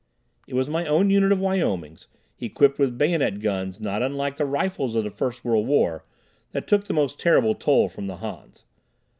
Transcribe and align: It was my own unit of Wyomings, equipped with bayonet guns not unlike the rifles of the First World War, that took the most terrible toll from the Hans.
It 0.47 0.55
was 0.55 0.67
my 0.67 0.87
own 0.87 1.11
unit 1.11 1.31
of 1.31 1.37
Wyomings, 1.37 2.07
equipped 2.39 2.79
with 2.79 2.97
bayonet 2.97 3.39
guns 3.39 3.79
not 3.79 4.01
unlike 4.01 4.37
the 4.37 4.47
rifles 4.47 4.95
of 4.95 5.03
the 5.03 5.11
First 5.11 5.45
World 5.45 5.67
War, 5.67 6.05
that 6.53 6.65
took 6.65 6.85
the 6.85 6.93
most 6.95 7.19
terrible 7.19 7.53
toll 7.53 7.87
from 7.87 8.07
the 8.07 8.15
Hans. 8.17 8.65